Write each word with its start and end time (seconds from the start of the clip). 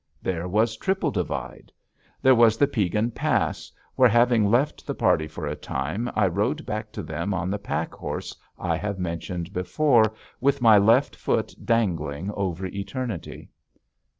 There 0.19 0.47
was 0.47 0.77
Triple 0.77 1.11
Divide. 1.11 1.71
There 2.23 2.33
was 2.33 2.57
the 2.57 2.65
Piegan 2.65 3.11
Pass, 3.11 3.71
where, 3.95 4.09
having 4.09 4.49
left 4.49 4.87
the 4.87 4.95
party 4.95 5.27
for 5.27 5.45
a 5.45 5.55
time, 5.55 6.09
I 6.15 6.25
rode 6.25 6.65
back 6.65 6.91
to 6.93 7.03
them 7.03 7.35
on 7.35 7.51
the 7.51 7.59
pack 7.59 7.93
horse 7.93 8.35
I 8.57 8.77
have 8.77 8.97
mentioned 8.97 9.53
before, 9.53 10.11
with 10.39 10.59
my 10.59 10.79
left 10.79 11.15
foot 11.15 11.53
dangling 11.65 12.31
over 12.31 12.65
eternity. 12.65 13.51